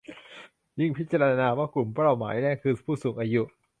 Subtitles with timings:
[0.79, 3.41] ยิ่งพิจารณว่ากลุ่มเป้าหมายแรก คือผู้สูงอายุ